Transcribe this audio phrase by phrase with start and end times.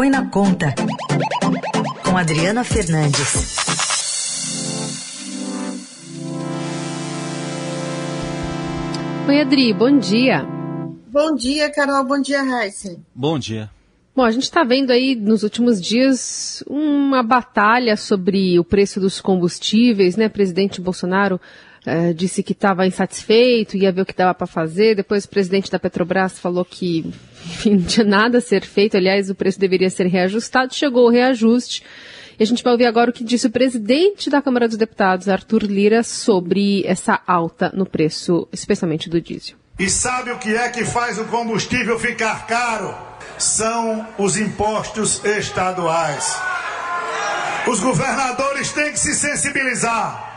[0.00, 0.74] Põe na Conta,
[2.02, 3.54] com Adriana Fernandes.
[9.28, 10.46] Oi, Adri, bom dia.
[11.06, 12.02] Bom dia, Carol.
[12.04, 12.96] Bom dia, Raíssa.
[13.14, 13.70] Bom dia.
[14.16, 19.20] Bom, a gente está vendo aí nos últimos dias uma batalha sobre o preço dos
[19.20, 20.30] combustíveis, né?
[20.30, 21.38] Presidente Bolsonaro
[21.86, 24.94] uh, disse que estava insatisfeito, ia ver o que dava para fazer.
[24.94, 27.12] Depois o presidente da Petrobras falou que
[27.44, 28.96] enfim, não tinha nada a ser feito.
[28.96, 30.74] Aliás, o preço deveria ser reajustado.
[30.74, 31.82] Chegou o reajuste.
[32.38, 35.28] E a gente vai ouvir agora o que disse o presidente da Câmara dos Deputados,
[35.28, 39.56] Arthur Lira, sobre essa alta no preço, especialmente do diesel.
[39.78, 43.10] E sabe o que é que faz o combustível ficar caro?
[43.40, 46.36] são os impostos estaduais.
[47.66, 50.29] Os governadores têm que se sensibilizar.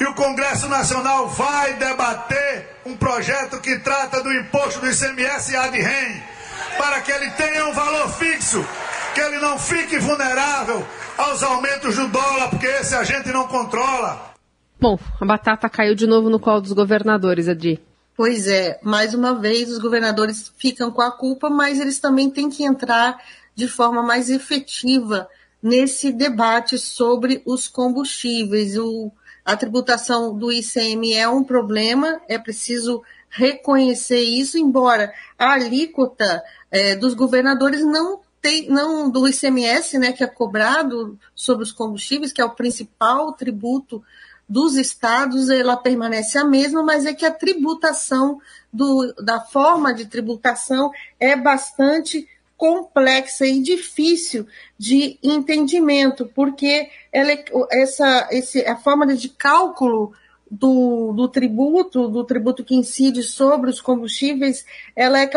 [0.00, 5.56] E o Congresso Nacional vai debater um projeto que trata do imposto do ICMS e
[5.56, 6.22] ADREM,
[6.78, 8.64] para que ele tenha um valor fixo,
[9.14, 10.82] que ele não fique vulnerável
[11.18, 14.32] aos aumentos do dólar, porque esse a gente não controla.
[14.80, 17.78] Bom, a batata caiu de novo no colo dos governadores, Adi.
[18.16, 22.48] Pois é, mais uma vez os governadores ficam com a culpa, mas eles também têm
[22.48, 23.18] que entrar
[23.54, 25.28] de forma mais efetiva
[25.62, 28.78] nesse debate sobre os combustíveis.
[28.78, 29.12] O,
[29.44, 36.96] a tributação do ICM é um problema, é preciso reconhecer isso, embora a alíquota é,
[36.96, 42.40] dos governadores não tem, não do ICMS, né, que é cobrado sobre os combustíveis, que
[42.40, 44.02] é o principal tributo
[44.48, 48.40] dos estados ela permanece a mesma, mas é que a tributação
[48.72, 52.28] do, da forma de tributação é bastante
[52.60, 60.12] complexa e difícil de entendimento, porque ela, é, essa, esse, a forma de cálculo
[60.50, 65.30] do, do, tributo, do tributo que incide sobre os combustíveis, ela é,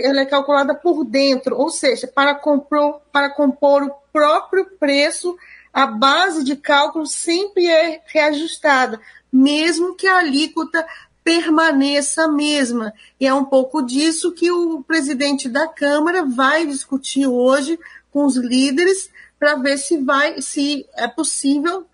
[0.00, 5.34] ela é calculada por dentro, ou seja, para compor, para compor o próprio preço
[5.72, 9.00] a base de cálculo sempre é reajustada,
[9.32, 10.86] mesmo que a alíquota
[11.26, 12.94] permaneça a mesma.
[13.18, 17.76] E é um pouco disso que o presidente da Câmara vai discutir hoje
[18.12, 21.84] com os líderes para ver se vai, se é possível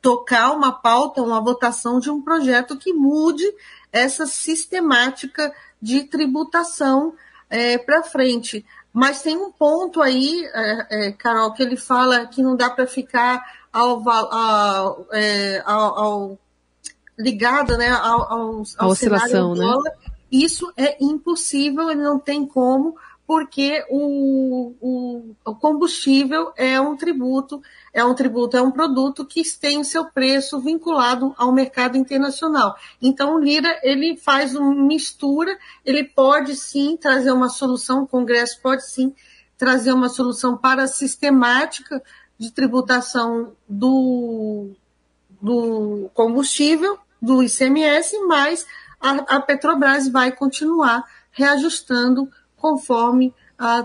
[0.00, 3.44] tocar uma pauta, uma votação de um projeto que mude
[3.92, 7.12] essa sistemática de tributação
[7.50, 8.64] é, para frente.
[8.94, 12.86] Mas tem um ponto aí, é, é, Carol, que ele fala que não dá para
[12.86, 14.02] ficar ao,
[15.12, 16.38] é, ao, ao
[17.18, 19.64] ligada né, ao, ao, ao oscilação, né?
[19.64, 19.92] Dólar.
[20.30, 27.62] Isso é impossível, ele não tem como, porque o, o, o, combustível é um tributo,
[27.92, 32.74] é um tributo, é um produto que tem o seu preço vinculado ao mercado internacional.
[33.00, 38.60] Então, o Lira, ele faz uma mistura, ele pode sim trazer uma solução, o Congresso
[38.60, 39.14] pode sim
[39.56, 42.02] trazer uma solução para a sistemática
[42.36, 44.72] de tributação do,
[45.40, 48.66] do combustível, do ICMS, mas
[49.00, 53.84] a, a Petrobras vai continuar reajustando conforme a,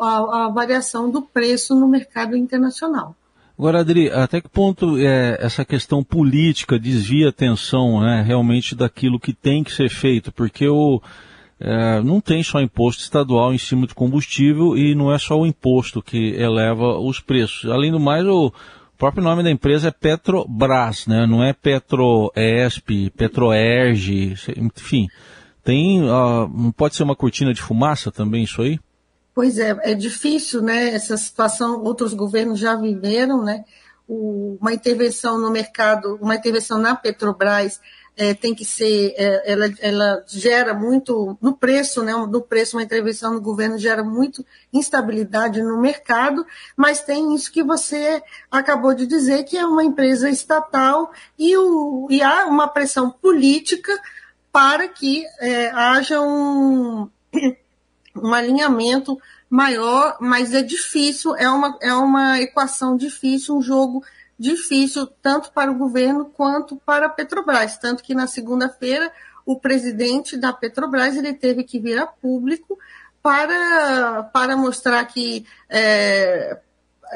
[0.00, 3.14] a, a, variação do preço no mercado internacional.
[3.58, 9.18] Agora, Adri, até que ponto é, essa questão política desvia a atenção né, realmente daquilo
[9.18, 10.30] que tem que ser feito?
[10.30, 11.00] Porque o,
[11.58, 15.46] é, não tem só imposto estadual em cima de combustível e não é só o
[15.46, 17.70] imposto que eleva os preços.
[17.70, 18.52] Além do mais, o
[18.96, 21.26] próprio nome da empresa é Petrobras, né?
[21.26, 25.08] não é Petroesp, Petroerg, enfim.
[25.62, 28.78] Tem, uh, pode ser uma cortina de fumaça também isso aí?
[29.34, 30.94] Pois é, é difícil, né?
[30.94, 33.64] Essa situação, outros governos já viveram, né?
[34.08, 37.80] O, uma intervenção no mercado, uma intervenção na Petrobras
[38.16, 42.12] é, tem que ser, é, ela, ela gera muito, no preço, né?
[42.14, 47.62] No preço, uma intervenção no governo gera muito instabilidade no mercado, mas tem isso que
[47.62, 53.10] você acabou de dizer, que é uma empresa estatal e, o, e há uma pressão
[53.10, 53.92] política
[54.50, 57.10] para que é, haja um,
[58.16, 59.18] um alinhamento
[59.50, 64.02] maior, mas é difícil, é uma, é uma equação difícil, um jogo
[64.38, 67.78] difícil, tanto para o governo quanto para a Petrobras.
[67.78, 69.10] Tanto que na segunda-feira
[69.44, 72.78] o presidente da Petrobras ele teve que vir a público
[73.22, 76.60] para, para mostrar que é,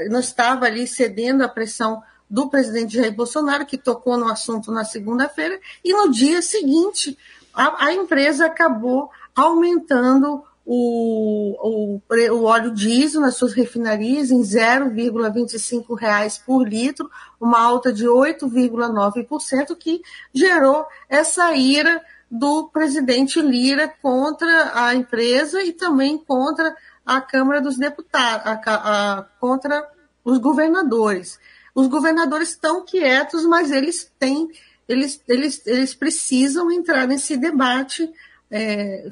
[0.09, 4.85] não estava ali cedendo à pressão do presidente Jair Bolsonaro, que tocou no assunto na
[4.85, 7.19] segunda-feira, e no dia seguinte
[7.53, 12.01] a, a empresa acabou aumentando o, o,
[12.33, 17.11] o, óleo diesel nas suas refinarias em 0,25 reais por litro,
[17.41, 20.01] uma alta de 8,9%, que
[20.33, 27.77] gerou essa ira do presidente Lira contra a empresa e também contra a Câmara dos
[27.77, 29.89] Deputados, a, a, contra
[30.25, 31.41] os governadores.
[31.75, 34.49] Os governadores estão quietos, mas eles têm,
[34.89, 38.09] eles, eles, eles precisam entrar nesse debate,
[38.51, 39.09] é,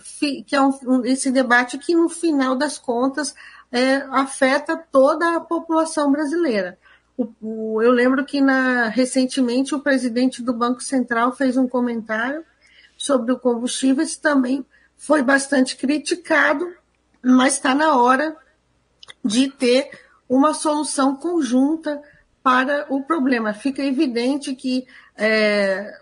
[0.47, 3.35] que é um, esse debate que, no final das contas,
[3.71, 6.79] é, afeta toda a população brasileira.
[7.17, 12.45] O, o, eu lembro que na, recentemente o presidente do Banco Central fez um comentário
[12.97, 14.65] sobre o combustível, isso também
[14.97, 16.75] foi bastante criticado,
[17.23, 18.37] mas está na hora
[19.25, 19.91] de ter
[20.29, 22.03] uma solução conjunta
[22.43, 23.55] para o problema.
[23.55, 24.87] Fica evidente que
[25.17, 25.97] é,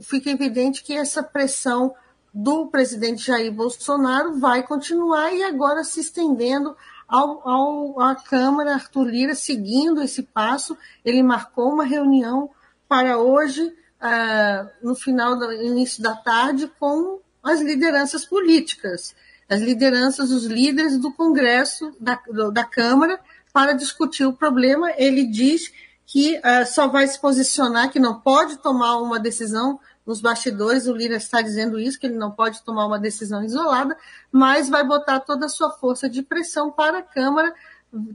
[0.00, 1.94] fica evidente que essa pressão
[2.40, 6.76] do presidente Jair Bolsonaro vai continuar e agora se estendendo
[7.08, 12.48] ao, ao, à Câmara, Arthur Lira, seguindo esse passo, ele marcou uma reunião
[12.88, 19.16] para hoje, ah, no final do início da tarde, com as lideranças políticas,
[19.48, 22.20] as lideranças, os líderes do Congresso, da,
[22.52, 23.18] da Câmara,
[23.52, 24.92] para discutir o problema.
[24.96, 25.72] Ele diz
[26.06, 30.94] que uh, só vai se posicionar, que não pode tomar uma decisão nos bastidores, o
[30.94, 33.94] Lira está dizendo isso, que ele não pode tomar uma decisão isolada,
[34.32, 37.52] mas vai botar toda a sua força de pressão para a Câmara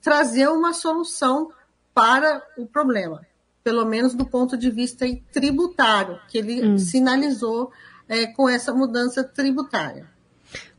[0.01, 1.51] trazer uma solução
[1.93, 3.21] para o problema,
[3.63, 6.77] pelo menos do ponto de vista tributário, que ele hum.
[6.79, 7.71] sinalizou
[8.09, 10.09] é, com essa mudança tributária.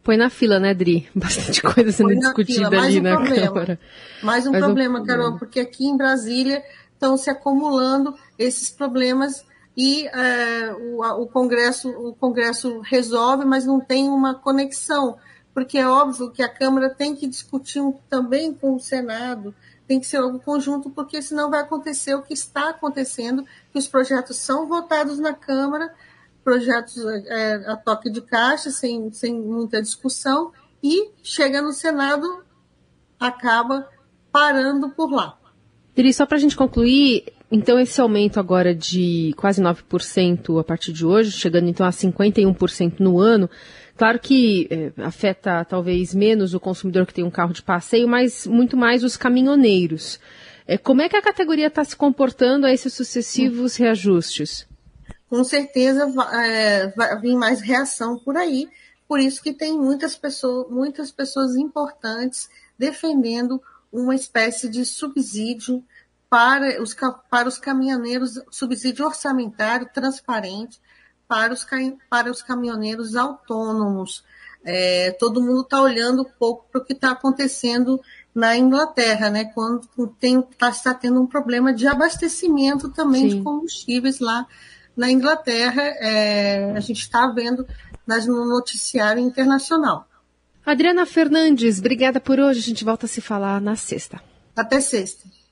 [0.02, 1.08] Põe na fila, né, Dri?
[1.14, 3.46] Bastante coisa sendo discutida ali um na problema.
[3.46, 3.80] Câmara.
[4.20, 6.60] Mais um Mais problema, um Carol, porque aqui em Brasília
[6.92, 9.44] estão se acumulando esses problemas
[9.76, 15.16] e é, o, o, Congresso, o Congresso resolve, mas não tem uma conexão,
[15.52, 19.54] porque é óbvio que a Câmara tem que discutir também com o Senado,
[19.86, 23.88] tem que ser algo conjunto, porque senão vai acontecer o que está acontecendo, que os
[23.88, 25.92] projetos são votados na Câmara,
[26.42, 32.44] projetos é, a toque de caixa, sem, sem muita discussão, e chega no Senado,
[33.18, 33.88] acaba
[34.30, 35.38] parando por lá.
[35.94, 40.92] Dri, só para a gente concluir, então esse aumento agora de quase 9% a partir
[40.92, 43.48] de hoje, chegando então a 51% no ano,
[43.96, 48.44] claro que é, afeta talvez menos o consumidor que tem um carro de passeio, mas
[48.44, 50.18] muito mais os caminhoneiros.
[50.66, 54.66] É, como é que a categoria está se comportando a esses sucessivos reajustes?
[55.30, 58.68] Com certeza é, vai vir mais reação por aí,
[59.06, 63.62] por isso que tem muitas pessoas, muitas pessoas importantes defendendo
[63.92, 65.84] uma espécie de subsídio
[66.34, 66.96] para os,
[67.30, 70.80] para os caminhoneiros, subsídio orçamentário transparente
[71.28, 71.64] para os,
[72.10, 74.24] para os caminhoneiros autônomos.
[74.64, 78.00] É, todo mundo está olhando um pouco para o que está acontecendo
[78.34, 79.44] na Inglaterra, né?
[79.44, 79.88] Quando
[80.58, 83.36] tá, está tendo um problema de abastecimento também Sim.
[83.36, 84.44] de combustíveis lá
[84.96, 85.82] na Inglaterra.
[85.82, 87.64] É, a gente está vendo
[88.04, 90.08] nas, no noticiário internacional.
[90.66, 92.58] Adriana Fernandes, obrigada por hoje.
[92.58, 94.20] A gente volta a se falar na sexta.
[94.56, 95.43] Até sexta.